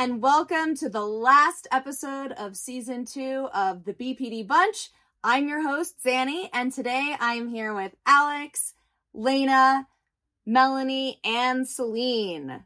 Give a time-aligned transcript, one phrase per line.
[0.00, 4.88] and welcome to the last episode of season two of the BPD Bunch.
[5.22, 8.72] I'm your host, Xannie, and today I am here with Alex,
[9.12, 9.86] Lena,
[10.46, 12.64] Melanie, and Céline.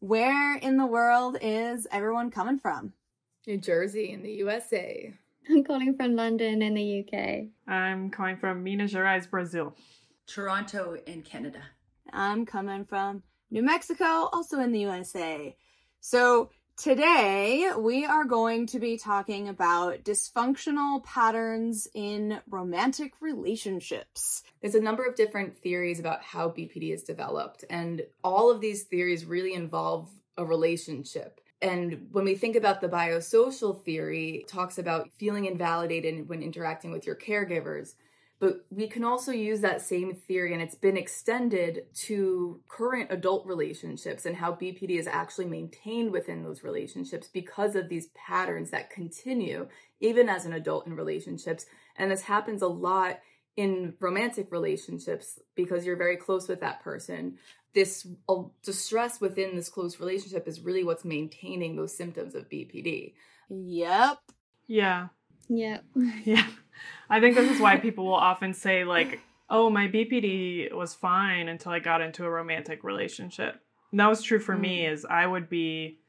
[0.00, 2.94] Where in the world is everyone coming from?
[3.46, 5.14] New Jersey in the USA.
[5.48, 7.44] I'm calling from London in the UK.
[7.72, 9.76] I'm calling from Minas Gerais, Brazil.
[10.26, 11.62] Toronto in Canada.
[12.12, 13.22] I'm coming from
[13.52, 15.56] New Mexico, also in the USA.
[16.00, 24.42] So, today we are going to be talking about dysfunctional patterns in romantic relationships.
[24.60, 28.84] There's a number of different theories about how BPD is developed, and all of these
[28.84, 31.40] theories really involve a relationship.
[31.62, 37.06] And when we think about the biosocial theory, talks about feeling invalidated when interacting with
[37.06, 37.94] your caregivers.
[38.38, 43.46] But we can also use that same theory, and it's been extended to current adult
[43.46, 48.90] relationships and how BPD is actually maintained within those relationships because of these patterns that
[48.90, 49.68] continue
[50.00, 51.64] even as an adult in relationships.
[51.96, 53.20] And this happens a lot
[53.56, 57.38] in romantic relationships because you're very close with that person.
[57.74, 63.14] This uh, distress within this close relationship is really what's maintaining those symptoms of BPD.
[63.48, 64.18] Yep.
[64.66, 65.08] Yeah.
[65.48, 65.84] Yep.
[66.24, 66.46] Yeah.
[67.08, 71.48] I think this is why people will often say, like, oh, my BPD was fine
[71.48, 73.60] until I got into a romantic relationship.
[73.90, 74.60] And that was true for mm.
[74.60, 76.00] me, is I would be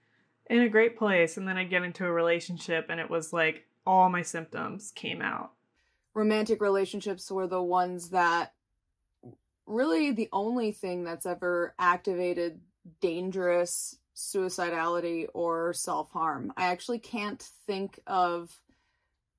[0.49, 3.65] in a great place and then I'd get into a relationship and it was like
[3.85, 5.52] all my symptoms came out.
[6.13, 8.53] Romantic relationships were the ones that
[9.65, 12.59] really the only thing that's ever activated
[13.02, 16.52] dangerous suicidality or self harm.
[16.58, 18.58] I actually can't think of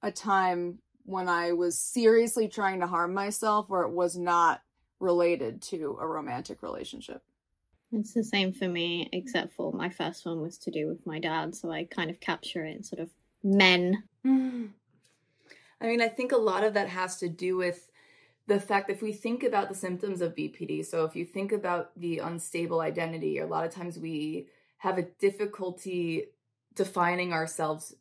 [0.03, 4.60] a time when I was seriously trying to harm myself where it was not
[5.00, 7.22] related to a romantic relationship.
[7.92, 11.19] It's the same for me, except for my first one was to do with my
[11.19, 13.10] dad, so I kind of capture it in sort of
[13.42, 14.03] men.
[15.81, 17.88] I mean, I think a lot of that has to do with
[18.47, 21.98] the fact if we think about the symptoms of BPD, so if you think about
[21.98, 24.48] the unstable identity, a lot of times we
[24.78, 26.25] have a difficulty
[26.75, 27.94] defining ourselves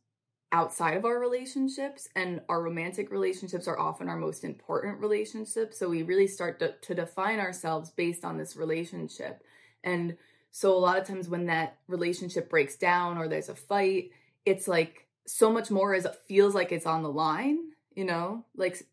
[0.52, 5.78] outside of our relationships and our romantic relationships are often our most important relationships.
[5.78, 9.44] So we really start to, to, define ourselves based on this relationship.
[9.84, 10.16] And
[10.52, 14.12] so a lot of times when that relationship breaks down or there's a fight
[14.46, 17.60] it's like so much more as it feels like it's on the line
[17.98, 18.46] you know?
[18.56, 18.84] Like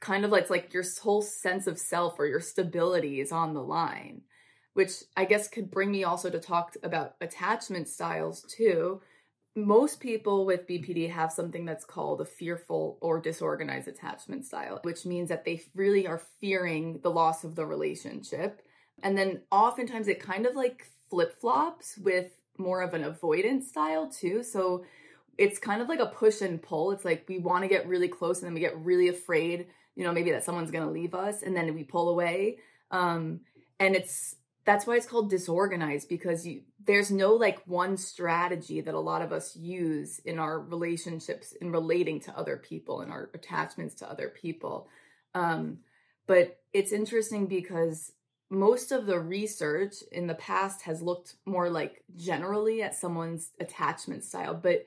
[0.00, 3.52] kind of like it's like your whole sense of self or your stability is on
[3.52, 4.22] the line
[4.72, 9.02] which i guess could bring me also to talk about attachment styles too
[9.56, 15.06] most people with BPD have something that's called a fearful or disorganized attachment style, which
[15.06, 18.62] means that they really are fearing the loss of the relationship.
[19.02, 24.08] And then oftentimes it kind of like flip flops with more of an avoidance style
[24.08, 24.42] too.
[24.42, 24.84] So
[25.38, 26.90] it's kind of like a push and pull.
[26.90, 30.04] It's like we want to get really close and then we get really afraid, you
[30.04, 32.58] know, maybe that someone's going to leave us and then we pull away.
[32.90, 33.40] Um,
[33.78, 38.94] and it's that's why it's called disorganized because you there's no like one strategy that
[38.94, 43.30] a lot of us use in our relationships in relating to other people and our
[43.34, 44.88] attachments to other people.
[45.34, 45.78] Um,
[46.26, 48.12] but it's interesting because
[48.50, 54.22] most of the research in the past has looked more like generally at someone's attachment
[54.22, 54.84] style but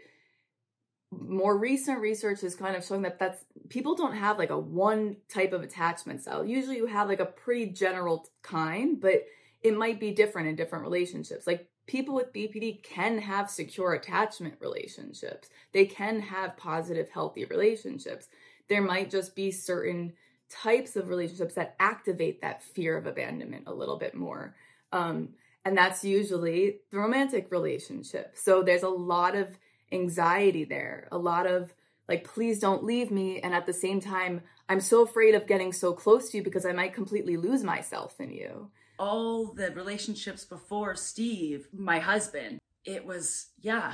[1.11, 5.15] more recent research is kind of showing that that's people don't have like a one
[5.29, 6.45] type of attachment style.
[6.45, 9.23] Usually you have like a pretty general kind but
[9.67, 14.55] it might be different in different relationships like people with BPD can have secure attachment
[14.59, 15.49] relationships.
[15.71, 18.27] They can have positive, healthy relationships.
[18.67, 20.13] There might just be certain
[20.49, 24.55] types of relationships that activate that fear of abandonment a little bit more.
[24.91, 25.29] Um,
[25.65, 28.35] and that's usually the romantic relationship.
[28.35, 29.57] So there's a lot of
[29.91, 31.73] anxiety there, a lot of
[32.07, 33.41] like, please don't leave me.
[33.41, 36.65] And at the same time, I'm so afraid of getting so close to you because
[36.65, 43.05] I might completely lose myself in you all the relationships before Steve, my husband, it
[43.05, 43.93] was, yeah,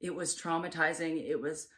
[0.00, 1.28] it was traumatizing.
[1.28, 1.68] It was,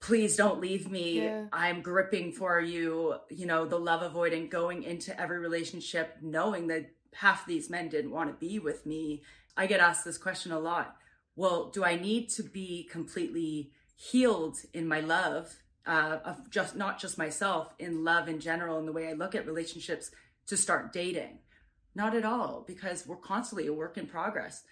[0.00, 1.22] please don't leave me.
[1.22, 1.46] Yeah.
[1.52, 3.16] I'm gripping for you.
[3.28, 8.12] You know, the love avoiding going into every relationship, knowing that half these men didn't
[8.12, 9.22] want to be with me.
[9.56, 10.96] I get asked this question a lot.
[11.36, 15.56] Well, do I need to be completely healed in my love
[15.86, 19.34] uh, of just not just myself, in love in general, and the way I look
[19.34, 20.10] at relationships
[20.50, 21.38] to start dating.
[21.94, 24.64] Not at all, because we're constantly a work in progress.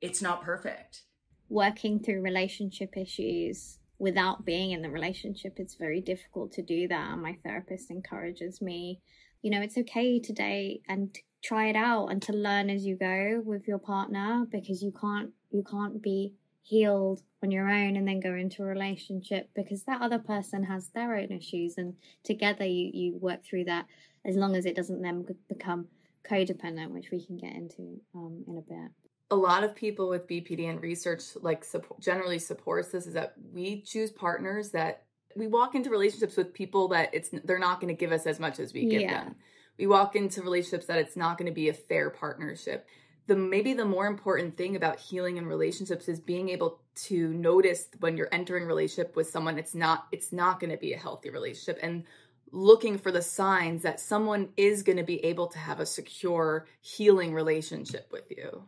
[0.00, 1.02] It's not perfect.
[1.48, 7.16] Working through relationship issues without being in the relationship, it's very difficult to do that.
[7.16, 9.00] My therapist encourages me,
[9.40, 12.96] you know, it's okay to date and try it out and to learn as you
[12.96, 18.06] go with your partner because you can't you can't be healed on your own and
[18.06, 22.64] then go into a relationship because that other person has their own issues and together
[22.64, 23.86] you you work through that
[24.24, 25.86] as long as it doesn't then become
[26.28, 28.90] codependent which we can get into um, in a bit.
[29.30, 33.34] A lot of people with bpd and research like support, generally supports this is that
[33.52, 35.04] we choose partners that
[35.36, 38.38] we walk into relationships with people that it's they're not going to give us as
[38.38, 39.24] much as we give yeah.
[39.24, 39.36] them.
[39.78, 42.86] We walk into relationships that it's not going to be a fair partnership.
[43.26, 47.86] The maybe the more important thing about healing in relationships is being able to notice
[48.00, 51.30] when you're entering relationship with someone it's not it's not going to be a healthy
[51.30, 51.78] relationship.
[51.82, 52.04] And
[52.52, 56.66] looking for the signs that someone is going to be able to have a secure
[56.82, 58.64] healing relationship with you.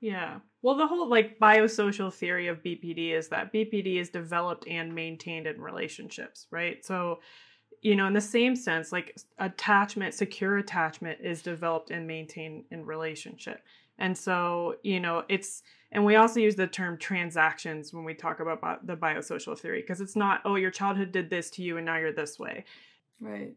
[0.00, 0.38] Yeah.
[0.62, 5.46] Well the whole like biosocial theory of bpd is that bpd is developed and maintained
[5.46, 6.84] in relationships right?
[6.84, 7.20] So
[7.82, 12.84] you know in the same sense like attachment secure attachment is developed and maintained in
[12.84, 13.62] relationship
[14.00, 15.62] and so you know it's
[15.92, 20.00] and we also use the term transactions when we talk about the biosocial theory because
[20.00, 22.64] it's not oh your childhood did this to you and now you're this way
[23.20, 23.54] right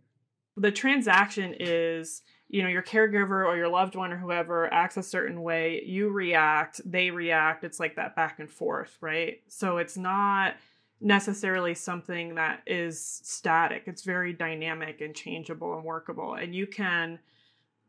[0.57, 5.03] the transaction is you know your caregiver or your loved one or whoever acts a
[5.03, 9.97] certain way you react they react it's like that back and forth right so it's
[9.97, 10.55] not
[11.03, 13.83] necessarily something that is static.
[13.87, 16.35] It's very dynamic and changeable and workable.
[16.35, 17.19] And you can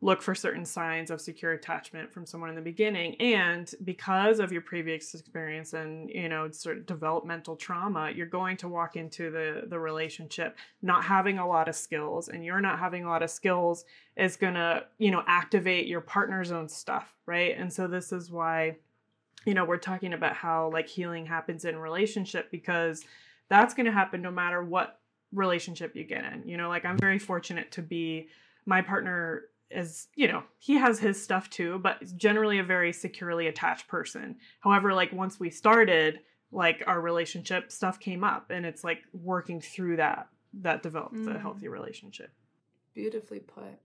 [0.05, 4.53] look for certain signs of secure attachment from someone in the beginning and because of
[4.53, 9.31] your previous experience and you know sort of developmental trauma you're going to walk into
[9.31, 13.23] the the relationship not having a lot of skills and you're not having a lot
[13.23, 13.85] of skills
[14.17, 18.31] is going to you know activate your partner's own stuff right and so this is
[18.31, 18.77] why
[19.45, 23.05] you know, we're talking about how like healing happens in relationship because
[23.49, 25.01] that's going to happen no matter what
[25.33, 26.43] relationship you get in.
[26.47, 28.29] You know, like I'm very fortunate to be
[28.67, 33.47] my partner is, you know, he has his stuff too, but generally a very securely
[33.47, 34.37] attached person.
[34.61, 36.21] However, like once we started,
[36.53, 40.29] like our relationship stuff came up and it's like working through that
[40.61, 41.35] that developed mm.
[41.35, 42.31] a healthy relationship.
[42.95, 43.81] Beautifully put.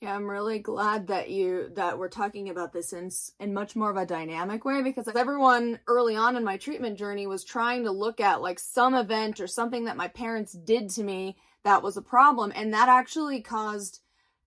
[0.00, 3.10] Yeah, I'm really glad that you that we're talking about this in
[3.40, 7.26] in much more of a dynamic way because everyone early on in my treatment journey
[7.26, 11.02] was trying to look at like some event or something that my parents did to
[11.02, 14.00] me that was a problem and that actually caused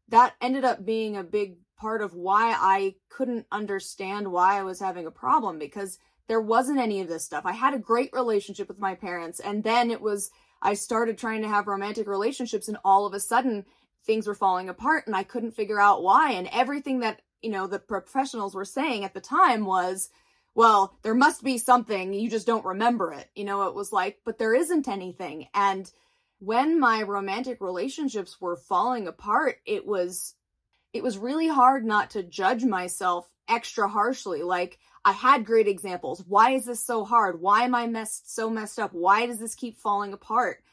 [0.09, 4.79] that ended up being a big part of why I couldn't understand why I was
[4.79, 5.97] having a problem because
[6.27, 7.45] there wasn't any of this stuff.
[7.45, 10.29] I had a great relationship with my parents and then it was
[10.61, 13.65] I started trying to have romantic relationships and all of a sudden
[14.05, 16.31] things were falling apart and I couldn't figure out why.
[16.31, 20.09] And everything that, you know, the professionals were saying at the time was,
[20.55, 23.29] well, there must be something, you just don't remember it.
[23.35, 25.47] You know, it was like, but there isn't anything.
[25.53, 25.89] And
[26.39, 30.35] when my romantic relationships were falling apart, it was
[30.93, 34.41] it was really hard not to judge myself extra harshly.
[34.41, 36.23] Like I had great examples.
[36.27, 37.39] Why is this so hard?
[37.41, 38.91] Why am I messed so messed up?
[38.93, 40.63] Why does this keep falling apart?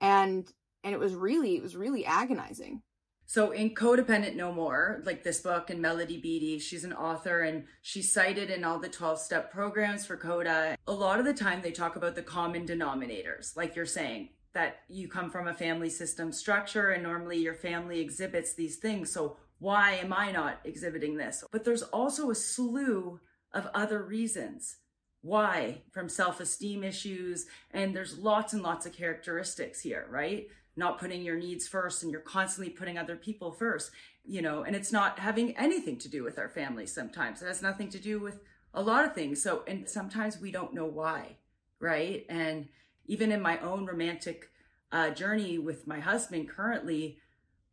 [0.00, 0.50] And
[0.86, 2.80] and it was really it was really agonizing
[3.26, 7.64] so in codependent no more like this book and melody beattie she's an author and
[7.82, 11.60] she's cited in all the 12 step programs for coda a lot of the time
[11.60, 15.90] they talk about the common denominators like you're saying that you come from a family
[15.90, 21.16] system structure and normally your family exhibits these things so why am i not exhibiting
[21.16, 23.20] this but there's also a slew
[23.52, 24.78] of other reasons
[25.22, 31.22] why from self-esteem issues and there's lots and lots of characteristics here right not putting
[31.22, 33.90] your needs first and you're constantly putting other people first,
[34.24, 37.40] you know, and it's not having anything to do with our family sometimes.
[37.40, 38.40] It has nothing to do with
[38.74, 39.42] a lot of things.
[39.42, 41.36] So, and sometimes we don't know why,
[41.80, 42.26] right?
[42.28, 42.68] And
[43.06, 44.50] even in my own romantic
[44.92, 47.18] uh, journey with my husband currently,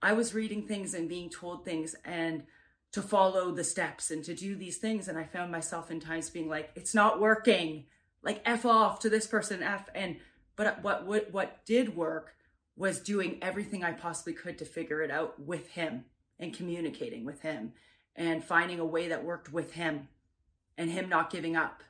[0.02, 2.44] I was reading things and being told things and
[2.92, 5.08] to follow the steps and to do these things.
[5.08, 7.86] And I found myself in times being like, it's not working.
[8.22, 9.90] Like F off to this person, F.
[9.96, 10.18] And,
[10.56, 12.36] but what, what, what did work
[12.76, 16.06] was doing everything I possibly could to figure it out with him
[16.40, 17.74] and communicating with him
[18.16, 20.08] and finding a way that worked with him
[20.78, 21.84] and him not giving up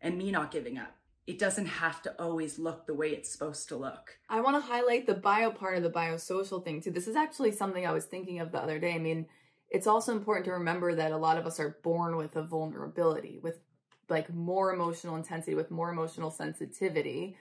[0.00, 0.96] and me not giving up.
[1.26, 4.18] It doesn't have to always look the way it's supposed to look.
[4.28, 6.90] I want to highlight the bio part of the biosocial thing too.
[6.90, 8.94] This is actually something I was thinking of the other day.
[8.94, 9.26] I mean,
[9.70, 13.38] it's also important to remember that a lot of us are born with a vulnerability,
[13.40, 13.58] with
[14.08, 17.36] like more emotional intensity, with more emotional sensitivity,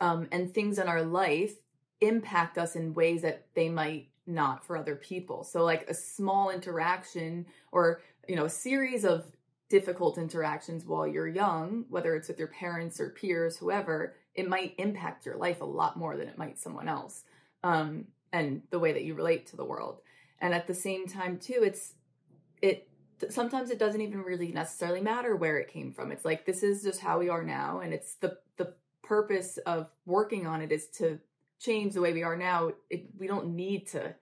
[0.00, 1.54] um, and things in our life
[2.00, 5.44] impact us in ways that they might not for other people.
[5.44, 9.24] So like a small interaction or you know a series of
[9.68, 14.74] difficult interactions while you're young, whether it's with your parents or peers, whoever, it might
[14.78, 17.22] impact your life a lot more than it might someone else.
[17.62, 20.00] Um, and the way that you relate to the world.
[20.40, 21.94] And at the same time too, it's
[22.60, 22.88] it
[23.30, 26.10] sometimes it doesn't even really necessarily matter where it came from.
[26.10, 29.88] It's like this is just how we are now, and it's the the purpose of
[30.04, 31.20] working on it is to
[31.60, 32.72] change the way we are now.
[32.90, 34.14] It, we don't need to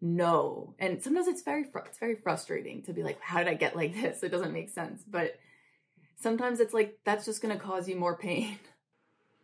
[0.00, 3.76] know, and sometimes it's very it's very frustrating to be like, how did I get
[3.76, 4.22] like this?
[4.22, 5.38] It doesn't make sense, but
[6.16, 8.58] sometimes it's like that's just going to cause you more pain.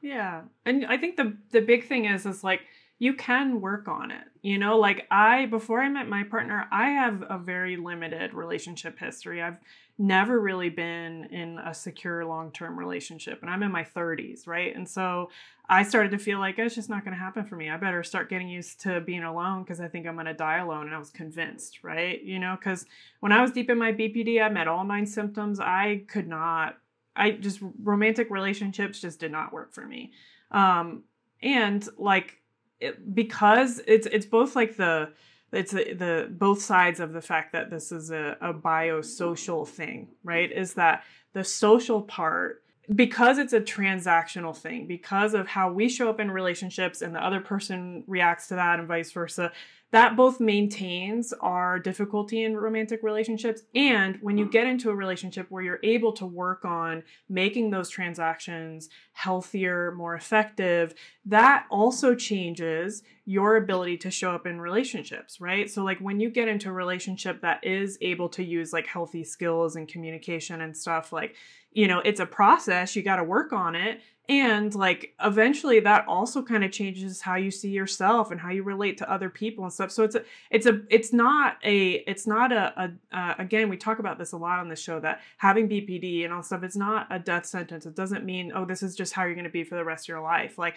[0.00, 2.61] Yeah, and I think the the big thing is is like
[2.98, 4.24] you can work on it.
[4.42, 8.98] You know, like I, before I met my partner, I have a very limited relationship
[8.98, 9.42] history.
[9.42, 9.58] I've
[9.98, 14.74] never really been in a secure long term relationship, and I'm in my 30s, right?
[14.74, 15.30] And so
[15.68, 17.68] I started to feel like it's just not going to happen for me.
[17.68, 20.58] I better start getting used to being alone because I think I'm going to die
[20.58, 20.86] alone.
[20.86, 22.22] And I was convinced, right?
[22.22, 22.86] You know, because
[23.20, 25.58] when I was deep in my BPD, I met all nine symptoms.
[25.58, 26.78] I could not,
[27.16, 30.12] I just, romantic relationships just did not work for me.
[30.50, 31.04] Um,
[31.42, 32.40] and like,
[32.81, 35.11] it, because it's it's both like the
[35.52, 40.09] it's the, the both sides of the fact that this is a, a biosocial thing,
[40.25, 40.50] right?
[40.50, 42.62] Is that the social part
[42.95, 47.25] because it's a transactional thing, because of how we show up in relationships and the
[47.25, 49.52] other person reacts to that and vice versa,
[49.94, 53.62] that both maintains our difficulty in romantic relationships.
[53.76, 57.88] And when you get into a relationship where you're able to work on making those
[57.88, 60.96] transactions healthier, more effective,
[61.26, 65.70] that also changes your ability to show up in relationships, right?
[65.70, 69.22] So, like when you get into a relationship that is able to use like healthy
[69.22, 71.36] skills and communication and stuff, like,
[71.70, 76.07] you know, it's a process, you got to work on it and like eventually that
[76.09, 79.64] also kind of changes how you see yourself and how you relate to other people
[79.64, 79.90] and stuff.
[79.90, 82.73] So it's a it's a it's not a it's not a,
[83.12, 86.25] a uh, again we talk about this a lot on the show that having bpd
[86.25, 87.85] and all stuff it's not a death sentence.
[87.85, 90.07] It doesn't mean oh this is just how you're going to be for the rest
[90.07, 90.57] of your life.
[90.57, 90.76] Like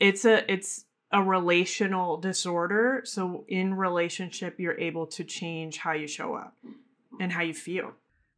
[0.00, 3.02] it's a it's a relational disorder.
[3.04, 6.56] So in relationship you're able to change how you show up
[7.20, 7.92] and how you feel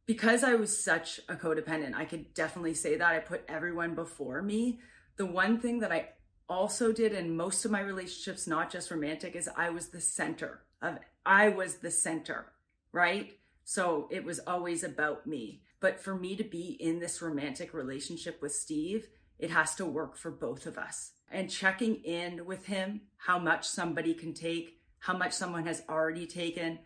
[0.05, 4.41] because I was such a codependent, I could definitely say that I put everyone before
[4.41, 4.79] me.
[5.17, 6.09] The one thing that I
[6.49, 10.61] also did in most of my relationships, not just romantic, is I was the center
[10.81, 12.47] of I was the center,
[12.91, 13.37] right?
[13.63, 15.61] So it was always about me.
[15.79, 19.07] But for me to be in this romantic relationship with Steve,
[19.39, 21.11] it has to work for both of us.
[21.31, 26.27] And checking in with him, how much somebody can take, how much someone has already
[26.27, 26.79] taken.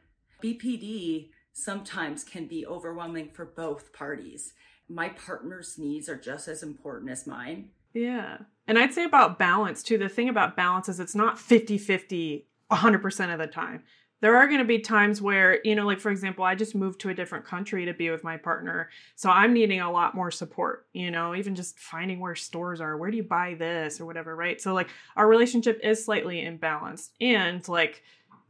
[0.44, 4.54] BPD sometimes can be overwhelming for both parties.
[4.90, 7.70] My partner's needs are just as important as mine.
[7.94, 8.40] Yeah.
[8.68, 9.98] And I'd say about balance too.
[9.98, 13.84] The thing about balance is it's not 50 50 100% of the time.
[14.20, 17.00] There are going to be times where, you know, like for example, I just moved
[17.02, 18.90] to a different country to be with my partner.
[19.16, 22.98] So I'm needing a lot more support, you know, even just finding where stores are.
[22.98, 24.60] Where do you buy this or whatever, right?
[24.60, 27.12] So like our relationship is slightly imbalanced.
[27.22, 28.04] And like,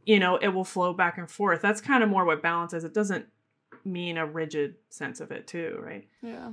[0.06, 1.60] you know, it will flow back and forth.
[1.60, 2.84] That's kind of more what balance is.
[2.84, 3.26] It doesn't
[3.84, 6.06] mean a rigid sense of it, too, right?
[6.22, 6.52] Yeah.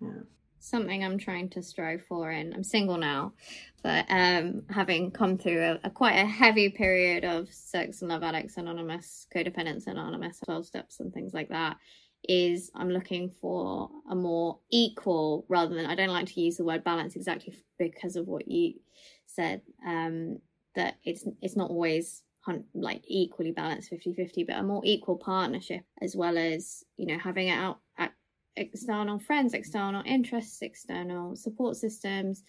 [0.00, 0.22] Yeah.
[0.60, 3.32] Something I'm trying to strive for, and I'm single now,
[3.82, 8.22] but um, having come through a, a quite a heavy period of sex and love
[8.22, 11.78] addicts anonymous, codependence anonymous, 12 steps, and things like that,
[12.28, 16.64] is I'm looking for a more equal rather than I don't like to use the
[16.64, 18.74] word balance exactly because of what you
[19.26, 19.62] said.
[19.84, 20.38] Um,
[20.76, 22.22] that it's it's not always
[22.74, 27.48] like equally balanced 50-50 but a more equal partnership as well as you know having
[27.48, 28.12] it out at
[28.56, 32.42] external friends external interests external support systems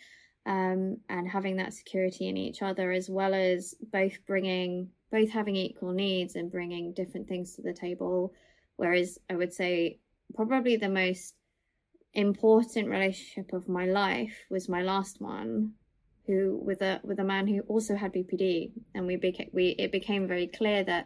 [0.45, 5.55] um, and having that security in each other as well as both bringing both having
[5.55, 8.33] equal needs and bringing different things to the table.
[8.75, 10.00] Whereas i would say
[10.35, 11.35] probably the most
[12.13, 15.73] important relationship of my life was my last one
[16.27, 19.92] who with a with a man who also had BPD, and we became we it
[19.92, 21.06] became very clear that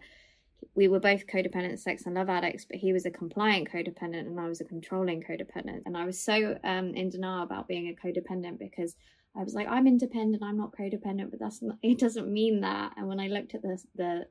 [0.76, 4.40] we were both codependent sex and love addicts, but he was a compliant codependent and
[4.40, 5.82] I was a controlling codependent.
[5.86, 8.96] And I was so um, in denial about being a codependent because
[9.36, 12.94] I was like, I'm independent, I'm not codependent, but that's not, it doesn't mean that.
[12.98, 14.28] And when I looked at the the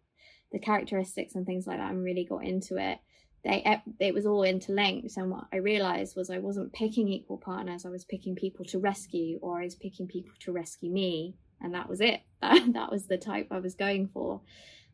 [0.53, 2.99] the characteristics and things like that, and really got into it,
[3.47, 7.87] they it was all interlinked and what i realized was i wasn't picking equal partners
[7.87, 11.75] i was picking people to rescue or i was picking people to rescue me and
[11.75, 12.21] that was it.
[12.43, 14.41] That, that was the type i was going for.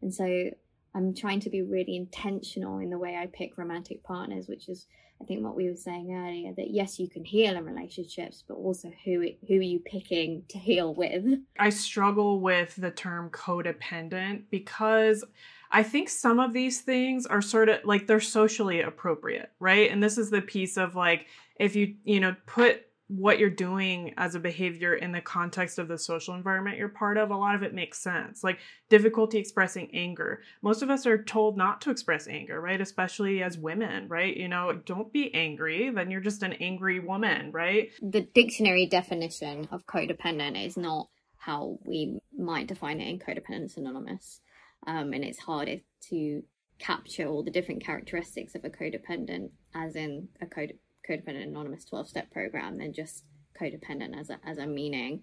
[0.01, 0.51] And so
[0.95, 4.87] i'm trying to be really intentional in the way i pick romantic partners which is
[5.21, 8.55] i think what we were saying earlier that yes you can heal in relationships but
[8.55, 11.25] also who who are you picking to heal with?
[11.59, 15.25] I struggle with the term codependent because
[15.73, 19.91] I think some of these things are sort of like they're socially appropriate, right?
[19.91, 21.27] And this is the piece of like
[21.57, 25.87] if you, you know, put what you're doing as a behavior in the context of
[25.87, 28.43] the social environment you're part of, a lot of it makes sense.
[28.43, 30.43] Like difficulty expressing anger.
[30.63, 32.81] Most of us are told not to express anger, right?
[32.81, 34.35] Especially as women, right?
[34.35, 37.91] You know, don't be angry, then you're just an angry woman, right?
[38.01, 44.41] The dictionary definition of codependent is not how we might define it in Codependence Anonymous.
[44.87, 45.77] Um, and it's harder
[46.09, 46.43] to
[46.79, 50.75] capture all the different characteristics of a codependent as in a code
[51.09, 53.25] codependent anonymous 12 step program than just
[53.61, 55.23] codependent as a, as a meaning.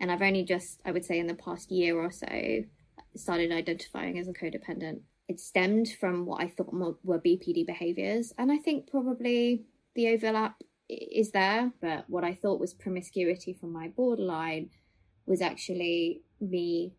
[0.00, 2.26] And i've only just i would say in the past year or so
[3.16, 5.00] started identifying as a codependent.
[5.28, 10.56] It stemmed from what i thought were bpd behaviors and i think probably the overlap
[10.88, 14.70] is there but what i thought was promiscuity from my borderline
[15.26, 16.94] was actually me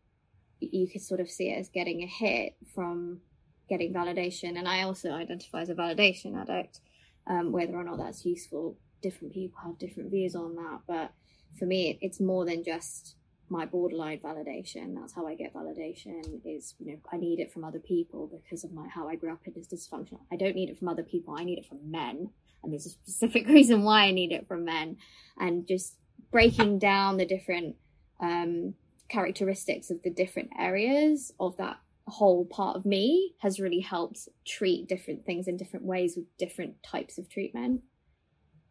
[0.60, 3.22] you could sort of see it as getting a hit from
[3.70, 4.58] getting validation.
[4.58, 6.82] And I also identify as a validation addict.
[7.28, 10.80] Um, whether or not that's useful, different people have different views on that.
[10.88, 11.12] But
[11.58, 13.16] for me, it's more than just
[13.50, 14.96] my borderline validation.
[14.96, 16.42] That's how I get validation.
[16.46, 19.32] Is you know I need it from other people because of my how I grew
[19.32, 20.22] up in this dysfunctional.
[20.32, 21.36] I don't need it from other people.
[21.38, 22.30] I need it from men,
[22.64, 24.98] and there's a specific reason why I need it from men.
[25.38, 25.96] And just
[26.32, 27.76] breaking down the different
[28.20, 28.76] um,
[29.10, 34.88] characteristics of the different areas of that whole part of me has really helped treat
[34.88, 37.82] different things in different ways with different types of treatment.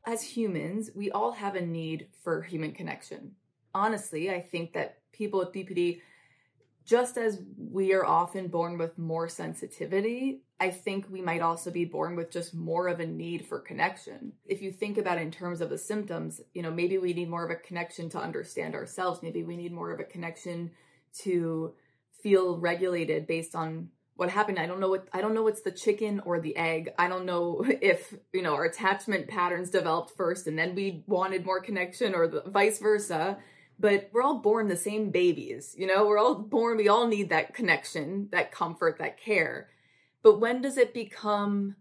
[0.06, 3.32] As humans, we all have a need for human connection.
[3.74, 6.00] Honestly, I think that people with BPD,
[6.88, 11.84] just as we are often born with more sensitivity, I think we might also be
[11.84, 14.32] born with just more of a need for connection.
[14.46, 17.28] If you think about it in terms of the symptoms, you know, maybe we need
[17.28, 19.22] more of a connection to understand ourselves.
[19.22, 20.70] Maybe we need more of a connection
[21.24, 21.74] to
[22.22, 24.58] feel regulated based on what happened.
[24.58, 26.94] I don't know what I don't know what's the chicken or the egg.
[26.98, 31.44] I don't know if, you know, our attachment patterns developed first and then we wanted
[31.44, 33.36] more connection or the, vice versa.
[33.78, 36.06] But we're all born the same babies, you know?
[36.06, 39.68] We're all born we all need that connection, that comfort, that care.
[40.22, 41.76] But when does it become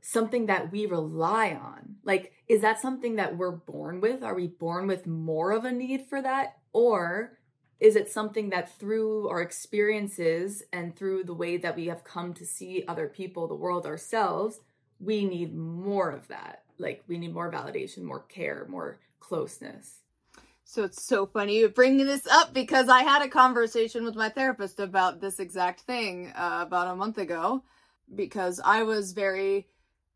[0.00, 1.96] something that we rely on?
[2.04, 4.22] Like is that something that we're born with?
[4.22, 7.38] Are we born with more of a need for that or
[7.80, 12.32] is it something that through our experiences and through the way that we have come
[12.34, 14.60] to see other people, the world, ourselves,
[15.00, 16.62] we need more of that?
[16.78, 20.01] Like we need more validation, more care, more closeness.
[20.72, 24.30] So it's so funny you bring this up because I had a conversation with my
[24.30, 27.62] therapist about this exact thing uh, about a month ago
[28.14, 29.68] because I was very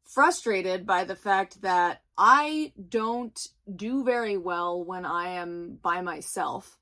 [0.04, 3.38] frustrated by the fact that I don't
[3.74, 6.78] do very well when I am by myself.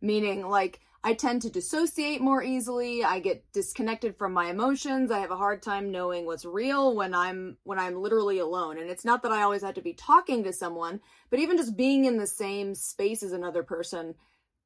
[0.00, 3.02] Meaning like I tend to dissociate more easily.
[3.02, 5.10] I get disconnected from my emotions.
[5.10, 8.78] I have a hard time knowing what's real when I'm when I'm literally alone.
[8.78, 11.76] And it's not that I always have to be talking to someone, but even just
[11.76, 14.14] being in the same space as another person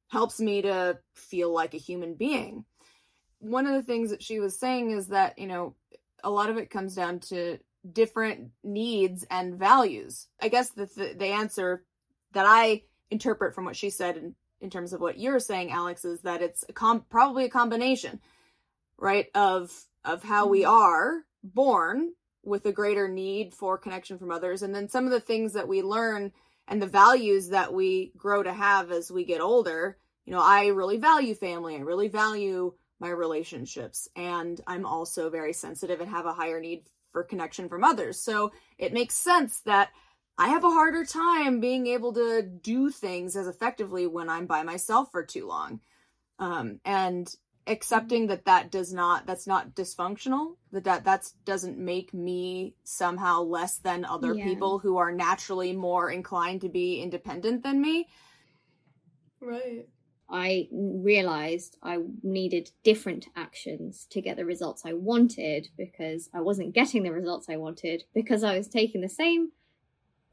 [0.09, 2.65] helps me to feel like a human being.
[3.39, 5.75] One of the things that she was saying is that, you know,
[6.21, 10.27] a lot of it comes down to different needs and values.
[10.41, 10.85] I guess the
[11.17, 11.85] the answer
[12.33, 16.03] that I interpret from what she said and in terms of what you're saying, Alex,
[16.05, 18.19] is that it's a com- probably a combination,
[18.97, 19.71] right, of
[20.03, 20.71] of how we mm-hmm.
[20.71, 22.11] are born
[22.43, 25.67] with a greater need for connection from others, and then some of the things that
[25.67, 26.31] we learn
[26.67, 29.97] and the values that we grow to have as we get older.
[30.25, 31.75] You know, I really value family.
[31.75, 36.87] I really value my relationships, and I'm also very sensitive and have a higher need
[37.11, 38.19] for connection from others.
[38.19, 39.89] So it makes sense that
[40.37, 44.63] I have a harder time being able to do things as effectively when I'm by
[44.63, 45.79] myself for too long.
[46.39, 47.33] Um, and
[47.67, 53.41] accepting that that does not that's not dysfunctional that that that doesn't make me somehow
[53.41, 54.43] less than other yeah.
[54.43, 58.07] people who are naturally more inclined to be independent than me
[59.41, 59.87] right
[60.29, 66.73] i realized i needed different actions to get the results i wanted because i wasn't
[66.73, 69.51] getting the results i wanted because i was taking the same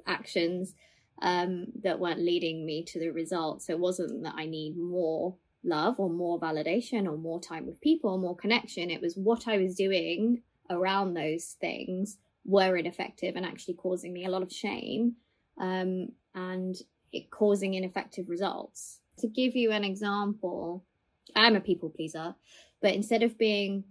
[0.07, 0.75] actions
[1.21, 3.63] um, that weren't leading me to the result.
[3.63, 7.81] So it wasn't that I need more love or more validation or more time with
[7.81, 8.91] people or more connection.
[8.91, 14.25] It was what I was doing around those things were ineffective and actually causing me
[14.25, 15.15] a lot of shame
[15.61, 16.77] um, and
[17.13, 19.01] it causing ineffective results.
[19.19, 20.85] To give you an example,
[21.37, 22.35] I'm a people pleaser,
[22.81, 23.85] but instead of being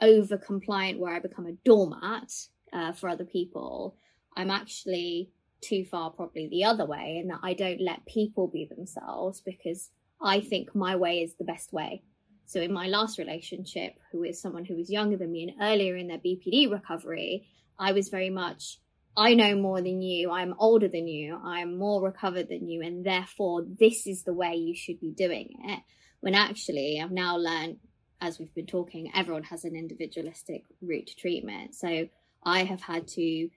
[0.00, 2.32] over compliant where I become a doormat
[2.72, 3.96] uh, for other people,
[4.36, 8.64] I'm actually too far probably the other way and that I don't let people be
[8.64, 9.90] themselves because
[10.20, 12.02] I think my way is the best way.
[12.46, 15.96] So in my last relationship, who is someone who was younger than me and earlier
[15.96, 17.46] in their BPD recovery,
[17.78, 18.78] I was very much
[19.18, 23.04] I know more than you, I'm older than you, I'm more recovered than you, and
[23.04, 25.80] therefore this is the way you should be doing it.
[26.20, 27.78] When actually, I've now learned,
[28.20, 31.74] as we've been talking, everyone has an individualistic route to treatment.
[31.74, 32.08] So
[32.44, 33.48] I have had to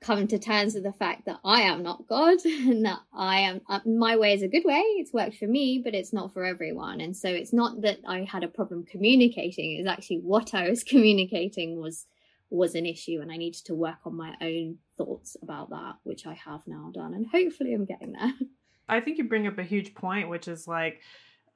[0.00, 3.60] come to terms with the fact that I am not God and that I am
[3.68, 4.80] uh, my way is a good way.
[4.80, 7.00] It's worked for me, but it's not for everyone.
[7.00, 9.76] And so it's not that I had a problem communicating.
[9.78, 12.06] It's actually what I was communicating was
[12.52, 16.26] was an issue and I needed to work on my own thoughts about that, which
[16.26, 17.14] I have now done.
[17.14, 18.32] And hopefully I'm getting there.
[18.88, 21.00] I think you bring up a huge point, which is like,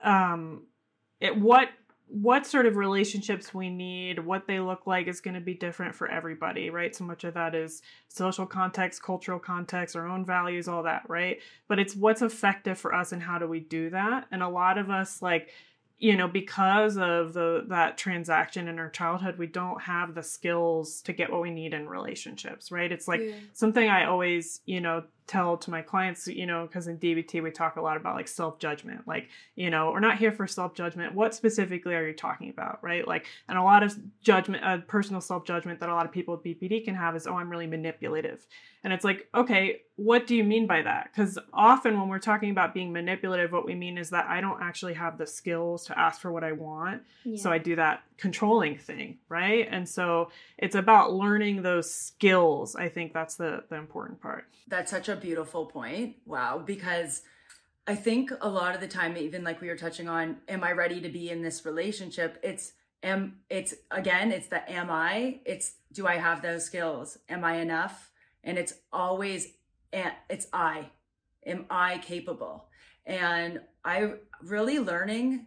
[0.01, 0.67] um,
[1.21, 1.69] it, what
[2.07, 5.95] what sort of relationships we need, what they look like is going to be different
[5.95, 6.95] for everybody, right?
[6.95, 11.39] So much of that is social context, cultural context, our own values, all that, right?
[11.67, 14.27] But it's what's effective for us and how do we do that?
[14.31, 15.51] And a lot of us like
[15.99, 21.01] you know because of the that transaction in our childhood we don't have the skills
[21.01, 23.35] to get what we need in relationships right it's like yeah.
[23.53, 27.51] something i always you know tell to my clients, you know, because in DBT we
[27.51, 29.07] talk a lot about like self judgment.
[29.07, 31.15] Like, you know, we're not here for self judgment.
[31.15, 33.07] What specifically are you talking about, right?
[33.07, 36.37] Like, and a lot of judgment, uh, personal self judgment that a lot of people
[36.37, 38.47] with BPD can have is, oh, I'm really manipulative.
[38.85, 41.09] And it's like, okay, what do you mean by that?
[41.11, 44.61] Because often when we're talking about being manipulative, what we mean is that I don't
[44.61, 47.03] actually have the skills to ask for what I want.
[47.25, 47.39] Yeah.
[47.39, 49.67] So I do that controlling thing, right?
[49.71, 52.77] And so it's about learning those skills.
[52.77, 54.49] I think that's the, the important part.
[54.69, 56.17] That's such a beautiful point.
[56.27, 56.63] Wow.
[56.65, 57.23] Because
[57.87, 60.73] I think a lot of the time, even like we were touching on, am I
[60.73, 62.39] ready to be in this relationship?
[62.43, 62.73] It's
[63.03, 65.41] am it's again, it's the am I?
[65.45, 67.19] It's do I have those skills?
[67.29, 68.11] Am I enough?
[68.43, 69.49] And it's always
[69.93, 70.89] it's I.
[71.47, 72.67] Am I capable?
[73.07, 75.47] And I really learning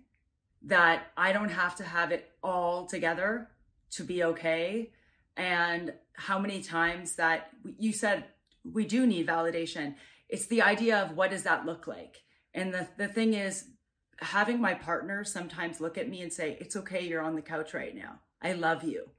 [0.63, 3.49] that I don't have to have it all together
[3.91, 4.91] to be okay.
[5.35, 8.25] And how many times that you said
[8.73, 9.95] we do need validation.
[10.29, 12.17] It's the idea of what does that look like?
[12.53, 13.65] And the, the thing is,
[14.19, 17.73] having my partner sometimes look at me and say, It's okay, you're on the couch
[17.73, 18.19] right now.
[18.41, 19.09] I love you.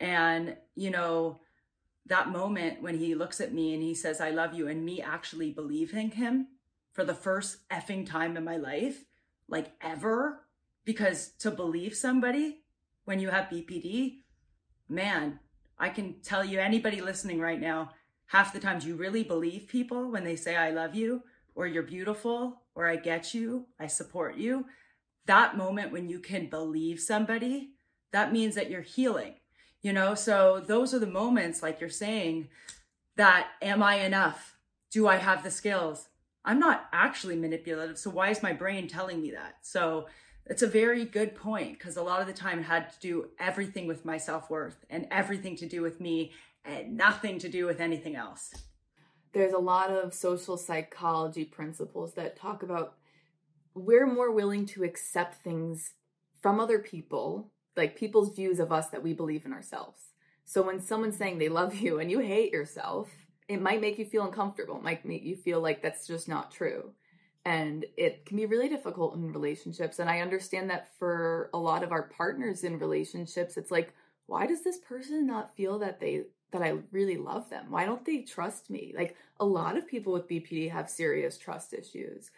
[0.00, 1.40] And, you know,
[2.06, 5.00] that moment when he looks at me and he says, I love you, and me
[5.00, 6.48] actually believing him
[6.92, 9.04] for the first effing time in my life,
[9.48, 10.46] like ever,
[10.84, 12.60] because to believe somebody
[13.04, 14.18] when you have BPD,
[14.88, 15.40] man,
[15.78, 17.90] I can tell you, anybody listening right now,
[18.26, 21.22] half the times you really believe people when they say, I love you,
[21.54, 24.66] or you're beautiful, or I get you, I support you.
[25.26, 27.70] That moment when you can believe somebody,
[28.12, 29.34] that means that you're healing,
[29.82, 30.14] you know?
[30.14, 32.48] So those are the moments, like you're saying,
[33.16, 34.56] that am I enough?
[34.90, 36.08] Do I have the skills?
[36.44, 37.98] I'm not actually manipulative.
[37.98, 39.56] So why is my brain telling me that?
[39.62, 40.06] So
[40.46, 43.28] it's a very good point because a lot of the time it had to do
[43.38, 46.32] everything with my self worth and everything to do with me
[46.88, 48.52] nothing to do with anything else.
[49.32, 52.94] There's a lot of social psychology principles that talk about
[53.74, 55.94] we're more willing to accept things
[56.40, 60.10] from other people, like people's views of us that we believe in ourselves.
[60.44, 63.10] So when someone's saying they love you and you hate yourself,
[63.48, 64.76] it might make you feel uncomfortable.
[64.76, 66.92] It might make you feel like that's just not true.
[67.44, 69.98] And it can be really difficult in relationships.
[69.98, 73.92] And I understand that for a lot of our partners in relationships, it's like,
[74.26, 76.22] why does this person not feel that they
[76.54, 77.66] that I really love them?
[77.68, 78.94] Why don't they trust me?
[78.96, 82.30] Like a lot of people with BPD have serious trust issues.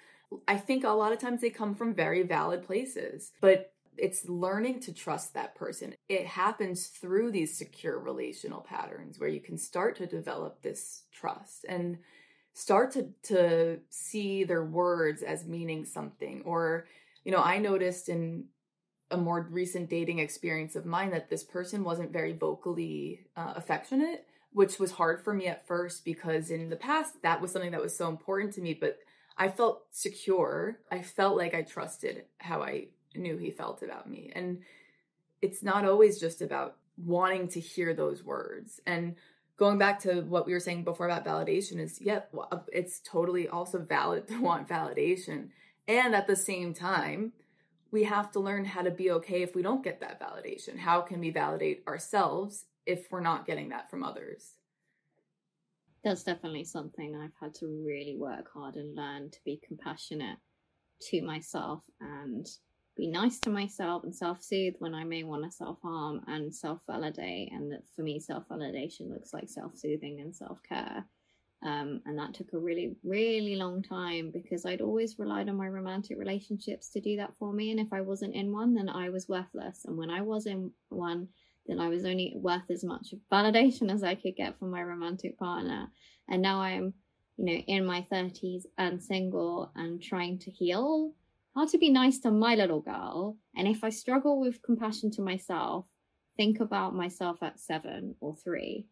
[0.48, 4.80] I think a lot of times they come from very valid places, but it's learning
[4.80, 5.94] to trust that person.
[6.08, 11.66] It happens through these secure relational patterns where you can start to develop this trust
[11.68, 11.98] and
[12.54, 16.86] start to to see their words as meaning something or
[17.24, 18.44] you know, I noticed in
[19.10, 24.26] a more recent dating experience of mine that this person wasn't very vocally uh, affectionate,
[24.52, 27.82] which was hard for me at first because in the past that was something that
[27.82, 28.74] was so important to me.
[28.74, 28.98] But
[29.38, 30.80] I felt secure.
[30.90, 34.32] I felt like I trusted how I knew he felt about me.
[34.34, 34.62] And
[35.42, 38.80] it's not always just about wanting to hear those words.
[38.86, 39.16] And
[39.58, 42.20] going back to what we were saying before about validation is, yeah,
[42.72, 45.50] it's totally also valid to want validation.
[45.86, 47.32] And at the same time,
[47.96, 50.78] we have to learn how to be okay if we don't get that validation.
[50.78, 54.52] How can we validate ourselves if we're not getting that from others?
[56.04, 60.36] That's definitely something I've had to really work hard and learn to be compassionate
[61.08, 62.46] to myself and
[62.98, 66.54] be nice to myself and self soothe when I may want to self harm and
[66.54, 67.50] self validate.
[67.50, 71.06] And that for me, self validation looks like self soothing and self care.
[71.64, 75.68] Um, and that took a really, really long time because I'd always relied on my
[75.68, 77.70] romantic relationships to do that for me.
[77.70, 79.84] And if I wasn't in one, then I was worthless.
[79.84, 81.28] And when I was in one,
[81.66, 85.38] then I was only worth as much validation as I could get from my romantic
[85.38, 85.88] partner.
[86.28, 86.94] And now I'm,
[87.36, 91.14] you know, in my 30s and single and trying to heal
[91.54, 93.38] how to be nice to my little girl.
[93.56, 95.86] And if I struggle with compassion to myself,
[96.36, 98.86] think about myself at seven or three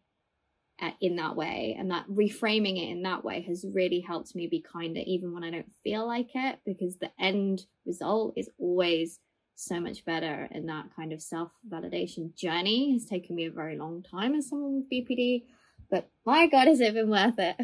[1.01, 1.75] in that way.
[1.77, 5.43] And that reframing it in that way has really helped me be kinder even when
[5.43, 9.19] i don't feel like it because the end result is always
[9.55, 10.47] so much better.
[10.51, 14.49] And that kind of self validation journey has taken me a very long time as
[14.49, 15.43] someone with bpd
[15.89, 17.55] but my god has it been worth it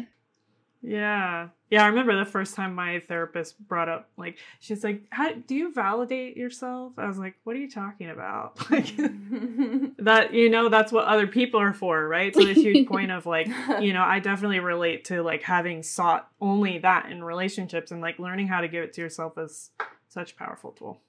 [0.82, 1.48] yeah.
[1.70, 5.54] Yeah, I remember the first time my therapist brought up like she's like, "How do
[5.54, 8.94] you validate yourself?" I was like, "What are you talking about?" Like
[9.98, 12.34] that you know, that's what other people are for, right?
[12.34, 13.48] So this huge point of like,
[13.80, 18.18] you know, I definitely relate to like having sought only that in relationships and like
[18.18, 19.70] learning how to give it to yourself is
[20.08, 21.00] such a powerful tool.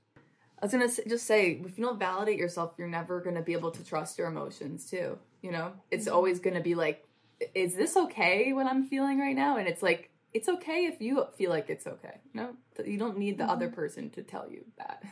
[0.61, 3.71] I was gonna just say, if you don't validate yourself, you're never gonna be able
[3.71, 5.17] to trust your emotions too.
[5.41, 6.15] You know, it's mm-hmm.
[6.15, 7.05] always gonna be like
[7.53, 9.57] is this okay what I'm feeling right now?
[9.57, 12.19] And it's like, it's okay if you feel like it's okay.
[12.33, 13.51] No, you don't need the mm-hmm.
[13.51, 15.03] other person to tell you that.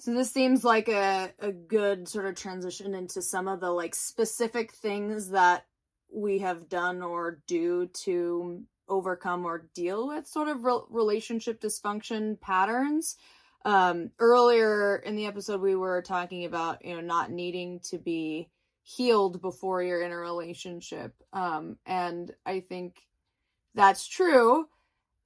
[0.00, 3.94] So this seems like a, a good sort of transition into some of the like
[3.94, 5.66] specific things that
[6.12, 12.40] we have done or do to overcome or deal with sort of re- relationship dysfunction
[12.40, 13.16] patterns.
[13.64, 18.48] Um, earlier in the episode, we were talking about you know not needing to be
[18.82, 21.14] healed before you're in a relationship.
[21.32, 22.96] Um, and I think
[23.74, 24.66] that's true.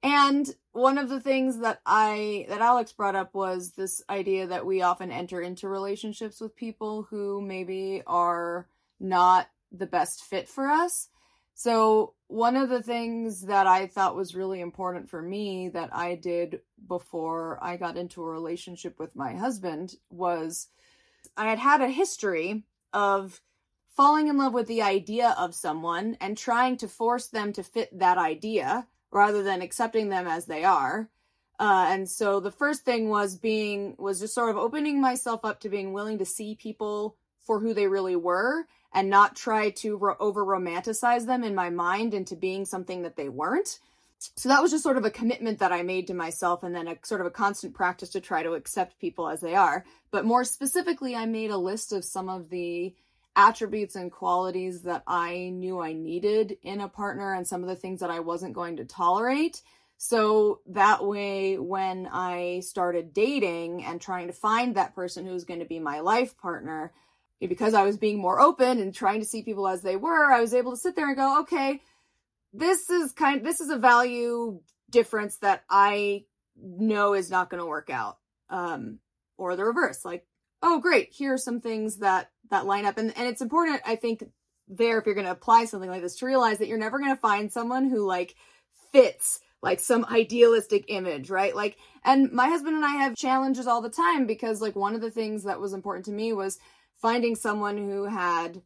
[0.03, 4.65] And one of the things that I that Alex brought up was this idea that
[4.65, 8.67] we often enter into relationships with people who maybe are
[8.99, 11.09] not the best fit for us.
[11.55, 16.15] So, one of the things that I thought was really important for me that I
[16.15, 20.67] did before I got into a relationship with my husband was
[21.37, 23.41] I had had a history of
[23.95, 27.99] falling in love with the idea of someone and trying to force them to fit
[27.99, 31.09] that idea rather than accepting them as they are.
[31.59, 35.61] Uh, and so the first thing was being was just sort of opening myself up
[35.61, 39.95] to being willing to see people for who they really were and not try to
[39.95, 43.79] ro- over romanticize them in my mind into being something that they weren't.
[44.17, 46.87] So that was just sort of a commitment that I made to myself and then
[46.87, 49.85] a sort of a constant practice to try to accept people as they are.
[50.11, 52.95] But more specifically, I made a list of some of the
[53.35, 57.75] attributes and qualities that I knew I needed in a partner and some of the
[57.75, 59.61] things that I wasn't going to tolerate.
[59.97, 65.45] So that way, when I started dating and trying to find that person who was
[65.45, 66.93] going to be my life partner,
[67.39, 70.41] because I was being more open and trying to see people as they were, I
[70.41, 71.81] was able to sit there and go, okay,
[72.57, 77.67] this is kind this is a value difference that I know is not going to
[77.67, 78.17] work out.
[78.49, 78.99] Um,
[79.37, 80.25] or the reverse, like
[80.65, 83.95] oh great here are some things that that line up and and it's important i
[83.95, 84.23] think
[84.67, 87.13] there if you're going to apply something like this to realize that you're never going
[87.13, 88.35] to find someone who like
[88.91, 93.81] fits like some idealistic image right like and my husband and i have challenges all
[93.81, 96.57] the time because like one of the things that was important to me was
[96.95, 98.61] finding someone who had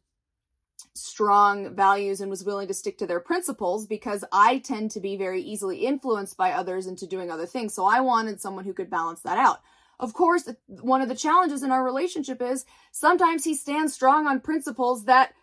[0.94, 5.16] strong values and was willing to stick to their principles because I tend to be
[5.16, 7.74] very easily influenced by others into doing other things.
[7.74, 9.60] So I wanted someone who could balance that out.
[9.98, 14.40] Of course, one of the challenges in our relationship is sometimes he stands strong on
[14.40, 15.34] principles that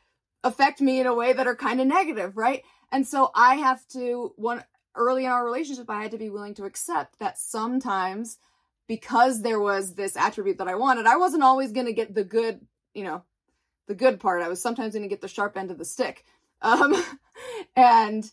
[0.44, 2.64] affect me in a way that are kind of negative, right?
[2.92, 4.64] And so I have to one
[4.96, 8.38] early in our relationship I had to be willing to accept that sometimes
[8.88, 12.24] because there was this attribute that I wanted, I wasn't always going to get the
[12.24, 12.62] good,
[12.94, 13.24] you know,
[13.88, 14.42] the good part.
[14.42, 16.26] I was sometimes going to get the sharp end of the stick.
[16.62, 16.96] Um,
[17.76, 18.30] and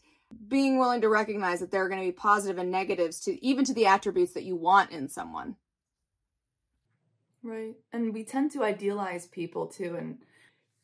[0.48, 3.64] being willing to recognize that there are going to be positive and negatives to even
[3.64, 5.56] to the attributes that you want in someone.
[7.42, 7.76] Right.
[7.92, 9.96] And we tend to idealize people too.
[9.96, 10.18] And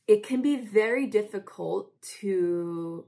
[0.07, 3.07] it can be very difficult to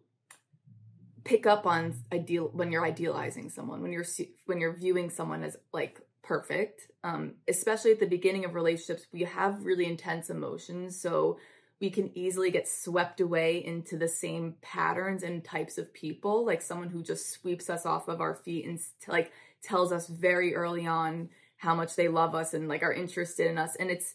[1.25, 4.05] pick up on ideal when you're idealizing someone when you're
[4.47, 9.23] when you're viewing someone as like perfect um especially at the beginning of relationships we
[9.23, 11.39] have really intense emotions so
[11.81, 16.63] we can easily get swept away into the same patterns and types of people like
[16.63, 19.33] someone who just sweeps us off of our feet and like
[19.65, 23.59] tells us very early on how much they love us and like are interested in
[23.59, 24.15] us and it's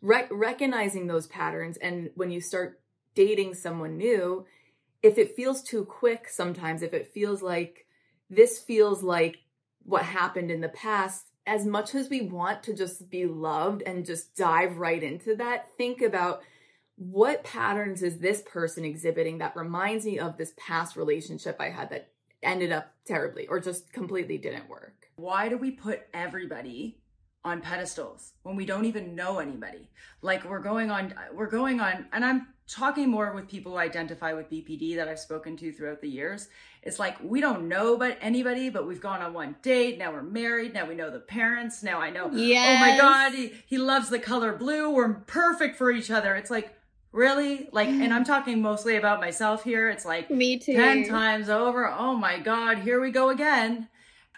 [0.00, 2.80] rec- recognizing those patterns and when you start
[3.14, 4.46] dating someone new
[5.02, 7.86] if it feels too quick sometimes if it feels like
[8.30, 9.38] this feels like
[9.82, 14.04] what happened in the past as much as we want to just be loved and
[14.04, 16.42] just dive right into that think about
[16.96, 21.90] what patterns is this person exhibiting that reminds me of this past relationship I had
[21.90, 22.10] that
[22.42, 25.06] ended up terribly or just completely didn't work?
[25.16, 26.98] Why do we put everybody
[27.44, 29.88] on pedestals when we don't even know anybody.
[30.22, 34.34] Like we're going on, we're going on, and I'm talking more with people who identify
[34.34, 36.48] with BPD that I've spoken to throughout the years.
[36.88, 39.98] It's like we don't know about anybody, but we've gone on one date.
[39.98, 40.74] Now we're married.
[40.74, 41.82] Now we know the parents.
[41.82, 42.76] Now I know, yes.
[42.76, 44.90] oh my God, he, he loves the color blue.
[44.90, 46.34] We're perfect for each other.
[46.34, 46.74] It's like,
[47.12, 47.68] really?
[47.72, 49.90] Like, and I'm talking mostly about myself here.
[49.90, 50.74] It's like, me too.
[50.74, 51.86] 10 times over.
[51.86, 53.88] Oh my God, here we go again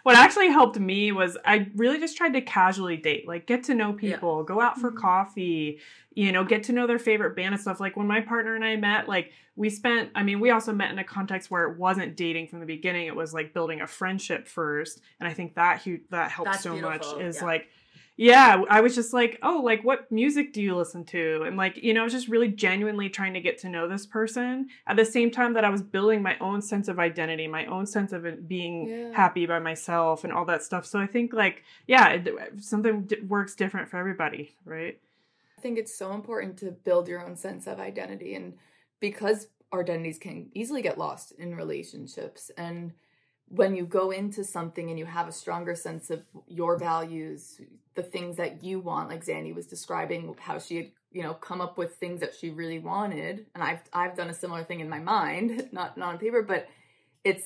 [0.03, 3.75] what actually helped me was I really just tried to casually date, like get to
[3.75, 4.55] know people, yeah.
[4.55, 4.99] go out for mm-hmm.
[4.99, 5.79] coffee,
[6.13, 7.79] you know, get to know their favorite band and stuff.
[7.79, 10.91] Like when my partner and I met, like we spent, I mean, we also met
[10.91, 13.07] in a context where it wasn't dating from the beginning.
[13.07, 15.01] It was like building a friendship first.
[15.19, 17.13] And I think that that helped That's so beautiful.
[17.13, 17.45] much is yeah.
[17.45, 17.69] like
[18.21, 21.41] yeah, I was just like, oh, like what music do you listen to?
[21.41, 24.05] And like, you know, I was just really genuinely trying to get to know this
[24.05, 27.65] person at the same time that I was building my own sense of identity, my
[27.65, 29.11] own sense of being yeah.
[29.11, 30.85] happy by myself and all that stuff.
[30.85, 34.99] So I think like, yeah, it, uh, something d- works different for everybody, right?
[35.57, 38.53] I think it's so important to build your own sense of identity and
[38.99, 42.93] because our identities can easily get lost in relationships and
[43.53, 47.59] when you go into something and you have a stronger sense of your values,
[47.95, 51.59] the things that you want, like Xannie was describing how she had, you know, come
[51.59, 54.89] up with things that she really wanted, and I've I've done a similar thing in
[54.89, 56.67] my mind, not not on paper, but
[57.25, 57.45] it's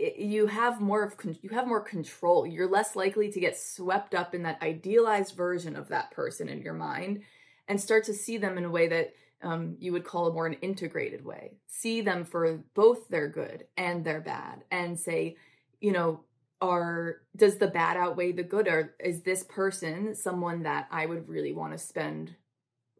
[0.00, 2.44] it, you have more of you have more control.
[2.44, 6.62] You're less likely to get swept up in that idealized version of that person in
[6.62, 7.22] your mind,
[7.68, 10.46] and start to see them in a way that um, you would call a more
[10.46, 11.58] an integrated way.
[11.66, 15.36] See them for both their good and their bad, and say,
[15.80, 16.20] you know,
[16.60, 21.28] are does the bad outweigh the good, or is this person someone that I would
[21.28, 22.36] really want to spend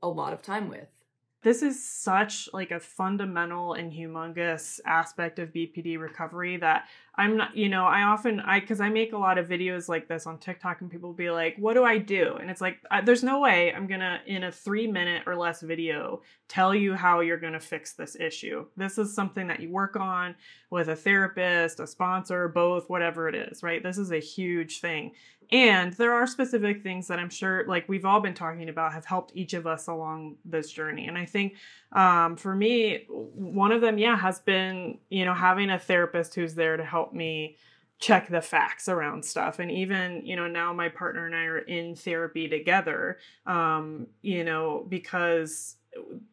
[0.03, 0.89] a lot of time with?
[1.45, 7.55] This is such like a fundamental and humongous aspect of BPD recovery that I'm not,
[7.55, 10.39] you know, I often I cuz I make a lot of videos like this on
[10.39, 13.41] TikTok and people be like, "What do I do?" And it's like I, there's no
[13.41, 17.39] way I'm going to in a 3 minute or less video tell you how you're
[17.39, 18.65] going to fix this issue.
[18.77, 20.35] This is something that you work on
[20.71, 23.83] with a therapist, a sponsor, both, whatever it is, right?
[23.83, 25.13] This is a huge thing.
[25.55, 29.05] And there are specific things that I'm sure, like we've all been talking about, have
[29.05, 31.07] helped each of us along this journey.
[31.07, 31.55] And I think
[31.93, 36.57] um, for me, one of them, yeah, has been, you know, having a therapist who's
[36.57, 37.57] there to help me
[38.01, 41.59] check the facts around stuff and even you know now my partner and i are
[41.59, 45.77] in therapy together um you know because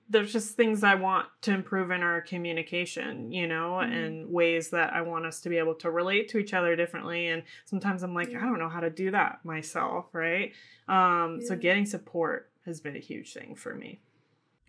[0.09, 3.93] there's just things I want to improve in our communication, you know, mm-hmm.
[3.93, 7.27] and ways that I want us to be able to relate to each other differently.
[7.27, 8.39] And sometimes I'm like, yeah.
[8.39, 10.53] I don't know how to do that myself, right?
[10.87, 11.47] Um, yeah.
[11.47, 13.99] So getting support has been a huge thing for me.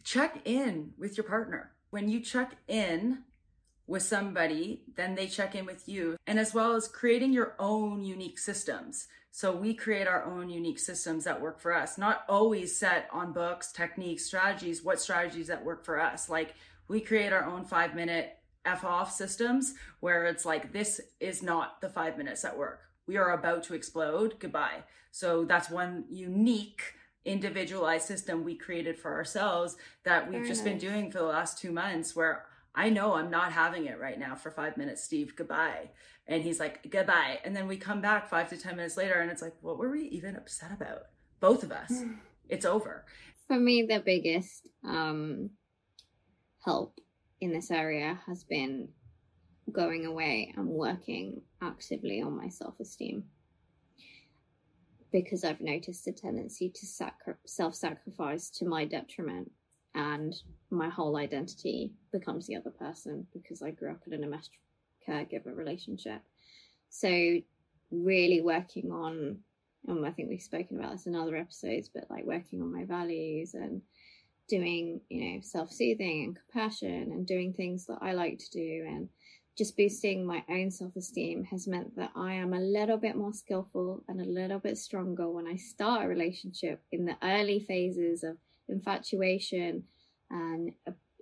[0.04, 1.72] Check in with your partner.
[1.90, 3.18] When you check in
[3.86, 8.04] with somebody, then they check in with you, and as well as creating your own
[8.04, 9.08] unique systems.
[9.34, 13.32] So we create our own unique systems that work for us, not always set on
[13.32, 16.28] books, techniques, strategies, what strategies that work for us.
[16.28, 16.54] Like
[16.86, 21.80] we create our own five minute F off systems where it's like, this is not
[21.80, 22.82] the five minutes at work.
[23.06, 24.38] We are about to explode.
[24.38, 24.84] Goodbye.
[25.12, 26.82] So that's one unique
[27.24, 30.72] individualized system we created for ourselves that we've Very just nice.
[30.72, 34.18] been doing for the last two months where I know I'm not having it right
[34.18, 35.36] now for five minutes, Steve.
[35.36, 35.90] Goodbye.
[36.26, 37.38] And he's like, goodbye.
[37.44, 39.90] And then we come back five to 10 minutes later and it's like, what were
[39.90, 41.02] we even upset about?
[41.40, 41.92] Both of us.
[42.48, 43.04] it's over.
[43.46, 45.50] For me, the biggest um,
[46.64, 46.98] help
[47.40, 48.88] in this area has been
[49.70, 53.24] going away and working actively on my self esteem.
[55.10, 59.50] Because I've noticed a tendency to sacri- self sacrifice to my detriment
[59.94, 60.34] and
[60.70, 64.52] my whole identity becomes the other person because I grew up in an enmeshed
[65.06, 66.22] caregiver relationship.
[66.88, 67.38] So,
[67.90, 69.38] really working on,
[69.86, 72.84] and I think we've spoken about this in other episodes, but like working on my
[72.84, 73.82] values and
[74.48, 78.84] doing, you know, self soothing and compassion and doing things that I like to do
[78.86, 79.08] and
[79.56, 83.34] just boosting my own self esteem has meant that I am a little bit more
[83.34, 88.22] skillful and a little bit stronger when I start a relationship in the early phases
[88.22, 88.38] of
[88.68, 89.84] infatuation
[90.30, 90.72] and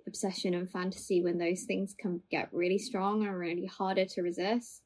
[0.07, 4.83] obsession and fantasy when those things can get really strong and really harder to resist.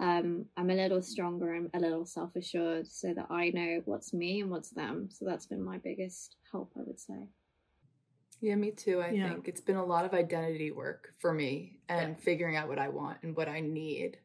[0.00, 4.40] Um, i'm a little stronger and a little self-assured so that i know what's me
[4.40, 5.08] and what's them.
[5.10, 7.28] So that's been my biggest help i would say.
[8.40, 9.28] Yeah me too i yeah.
[9.30, 9.48] think.
[9.48, 12.24] It's been a lot of identity work for me and yeah.
[12.24, 14.18] figuring out what i want and what i need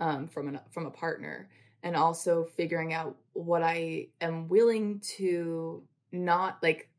[0.00, 1.48] um, from an from a partner.
[1.82, 6.89] And also figuring out what i am willing to not like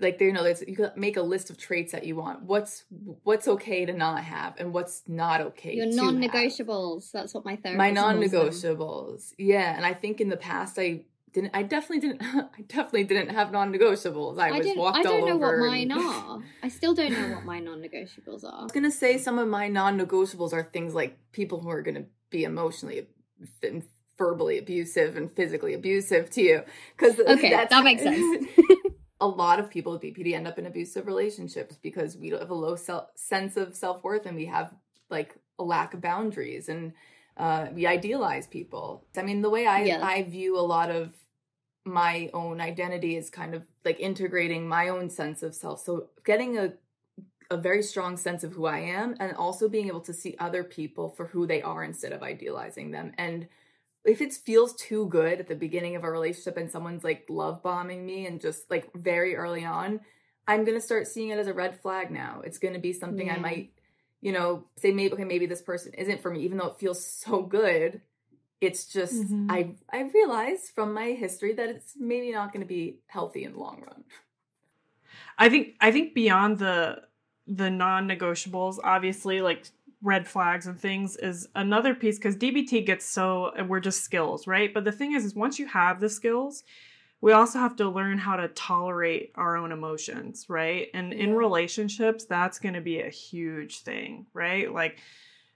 [0.00, 2.84] like you know there's you can make a list of traits that you want what's
[3.24, 7.22] what's okay to not have and what's not okay your non-negotiables have.
[7.22, 11.50] that's what my therapist my non-negotiables yeah and i think in the past i didn't.
[11.54, 12.22] I definitely didn't.
[12.58, 14.38] I definitely didn't have non-negotiables.
[14.38, 15.60] I, I was walked I don't all know over.
[15.60, 16.38] what mine and- are.
[16.62, 19.68] I still don't know what my non-negotiables are I was gonna say some of my
[19.68, 23.06] non-negotiables are things like people who are gonna be emotionally
[24.16, 26.62] verbally abusive and physically abusive to you.
[26.96, 28.46] Because Okay, that makes sense.
[29.20, 32.54] a lot of people with BPD end up in abusive relationships because we have a
[32.54, 34.72] low self- sense of self worth and we have
[35.10, 36.92] like a lack of boundaries and
[37.36, 39.04] uh, we idealize people.
[39.16, 40.04] I mean, the way I Yeah.
[40.04, 41.14] I view a lot of
[41.84, 45.80] my own identity is kind of like integrating my own sense of self.
[45.84, 46.74] So getting a
[47.50, 50.62] a very strong sense of who I am and also being able to see other
[50.62, 53.12] people for who they are instead of idealizing them.
[53.16, 53.48] And
[54.04, 57.62] if it feels too good at the beginning of a relationship and someone's like love
[57.62, 60.00] bombing me and just like very early on,
[60.46, 62.40] I'm gonna start seeing it as a red flag now.
[62.44, 63.72] It's gonna be something I might,
[64.20, 67.04] you know, say maybe okay, maybe this person isn't for me, even though it feels
[67.04, 68.00] so good.
[68.60, 69.46] It's just Mhm.
[69.50, 73.58] I I realize from my history that it's maybe not gonna be healthy in the
[73.58, 74.04] long run.
[75.36, 77.02] I think I think beyond the
[77.46, 79.64] the non-negotiables, obviously like
[80.02, 84.72] red flags and things is another piece because DBT gets so we're just skills, right?
[84.72, 86.62] But the thing is, is once you have the skills,
[87.20, 90.88] we also have to learn how to tolerate our own emotions, right?
[90.94, 94.72] And in relationships, that's going to be a huge thing, right?
[94.72, 94.98] Like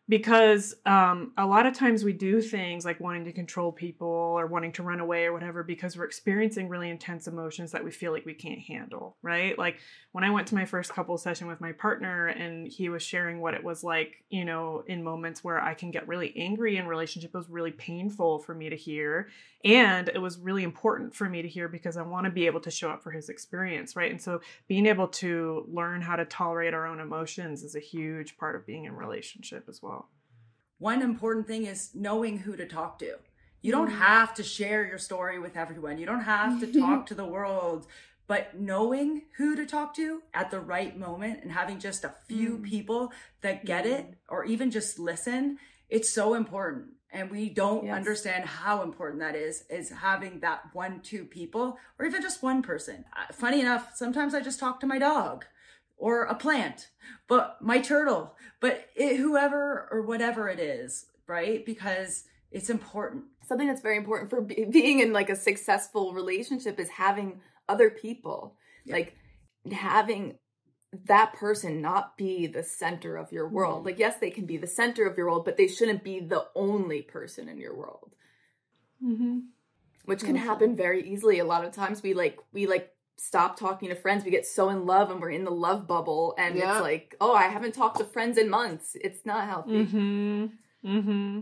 [0.08, 4.46] because um, a lot of times we do things like wanting to control people or
[4.46, 8.12] wanting to run away or whatever because we're experiencing really intense emotions that we feel
[8.12, 9.56] like we can't handle, right?
[9.56, 9.78] Like
[10.10, 13.40] when I went to my first couple session with my partner and he was sharing
[13.40, 16.86] what it was like, you know, in moments where I can get really angry in
[16.86, 19.28] relationship, was really painful for me to hear.
[19.64, 22.60] And it was really important for me to hear because I want to be able
[22.60, 24.10] to show up for his experience, right?
[24.10, 28.36] And so being able to learn how to tolerate our own emotions is a huge
[28.36, 30.01] part of being in relationship as well.
[30.82, 33.14] One important thing is knowing who to talk to.
[33.60, 33.98] You don't Mm.
[33.98, 35.96] have to share your story with everyone.
[35.98, 37.86] You don't have to talk to the world,
[38.26, 42.58] but knowing who to talk to at the right moment and having just a few
[42.58, 42.64] Mm.
[42.64, 43.12] people
[43.42, 46.94] that get it or even just listen, it's so important.
[47.12, 47.94] And we don't Yes.
[47.94, 52.60] understand how important that is, is having that one, two people, or even just one
[52.60, 53.04] person.
[53.16, 55.44] Uh, Funny enough, sometimes I just talk to my dog
[55.96, 56.88] or a plant,
[57.28, 61.64] but my turtle, but it, whoever or whatever it is, right?
[61.64, 63.24] Because it's important.
[63.46, 67.90] something that's very important for be- being in like a successful relationship is having other
[67.90, 68.94] people Yeah.
[68.96, 69.16] like
[69.70, 70.38] having
[71.06, 74.66] that person not be the center of your world like yes they can be the
[74.66, 78.12] center of your world but they shouldn't be the only person in your world
[79.02, 79.38] Mm-hmm.
[80.04, 82.90] which can happen very easily a lot of times we like we like
[83.24, 86.34] stop talking to friends we get so in love and we're in the love bubble
[86.38, 86.72] and Yeah.
[86.74, 90.46] it's like oh i haven't talked to friends in months it's not healthy Mm-hmm.
[90.84, 91.40] Mm-hmm.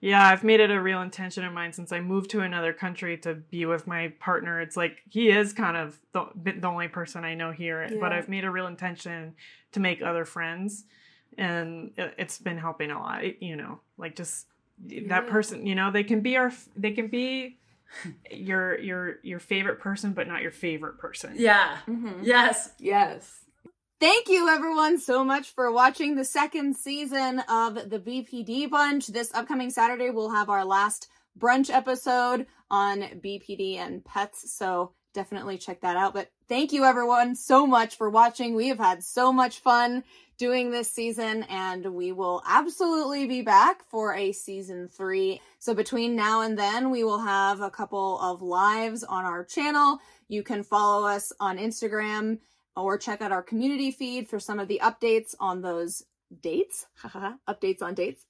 [0.00, 3.16] Yeah, I've made it a real intention of mine since I moved to another country
[3.18, 4.60] to be with my partner.
[4.60, 6.26] It's like he is kind of the,
[6.60, 9.34] the only person I know here, but I've made a real intention
[9.72, 10.84] to make other friends,
[11.38, 13.42] and it, it's been helping a lot.
[13.42, 14.46] You know, like just
[14.86, 15.30] that Yeah.
[15.30, 15.66] person.
[15.66, 17.56] You know, they can be our, they can be
[18.30, 21.34] your your your favorite person, but not your favorite person.
[21.36, 21.78] Yeah.
[21.86, 22.20] Mhm.
[22.22, 22.70] Yes.
[22.78, 23.40] yes
[23.98, 29.06] Thank you, everyone, so much for watching the second season of the BPD Bunch.
[29.06, 31.08] This upcoming Saturday, we'll have our last
[31.38, 36.12] brunch episode on BPD and pets, so definitely check that out.
[36.12, 38.54] But thank you, everyone, so much for watching.
[38.54, 40.04] We have had so much fun
[40.36, 45.40] doing this season, and we will absolutely be back for a season three.
[45.58, 49.98] So between now and then, we will have a couple of lives on our channel.
[50.28, 52.38] You can follow us on Instagram
[52.76, 56.02] or check out our community feed for some of the updates on those
[56.42, 56.86] dates.
[57.48, 58.22] updates on dates.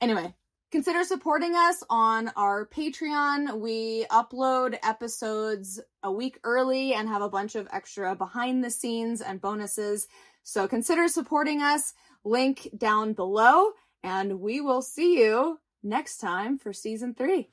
[0.00, 0.32] Anyway,
[0.70, 3.58] consider supporting us on our Patreon.
[3.60, 9.20] We upload episodes a week early and have a bunch of extra behind the scenes
[9.20, 10.08] and bonuses.
[10.42, 11.94] So consider supporting us.
[12.24, 13.70] Link down below,
[14.02, 17.48] and we will see you next time for season three.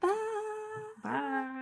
[0.00, 0.08] Bye.
[1.02, 1.55] Bye.